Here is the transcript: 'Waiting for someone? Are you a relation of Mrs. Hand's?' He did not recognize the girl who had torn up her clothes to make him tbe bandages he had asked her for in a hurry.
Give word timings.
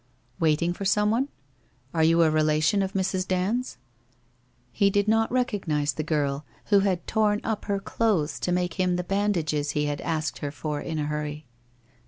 'Waiting 0.39 0.73
for 0.73 0.83
someone? 0.83 1.29
Are 1.93 2.03
you 2.03 2.23
a 2.23 2.31
relation 2.31 2.81
of 2.81 2.93
Mrs. 2.93 3.29
Hand's?' 3.29 3.77
He 4.71 4.89
did 4.89 5.07
not 5.07 5.31
recognize 5.31 5.93
the 5.93 6.01
girl 6.01 6.43
who 6.71 6.79
had 6.79 7.05
torn 7.05 7.39
up 7.43 7.65
her 7.65 7.79
clothes 7.79 8.39
to 8.39 8.51
make 8.51 8.79
him 8.79 8.97
tbe 8.97 9.07
bandages 9.07 9.71
he 9.77 9.85
had 9.85 10.01
asked 10.01 10.39
her 10.39 10.49
for 10.49 10.81
in 10.81 10.97
a 10.97 11.05
hurry. 11.05 11.45